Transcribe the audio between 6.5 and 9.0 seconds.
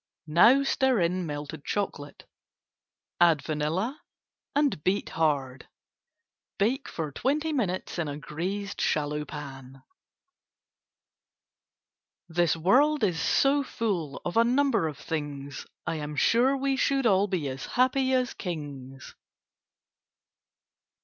Bake twenty minutes in a greased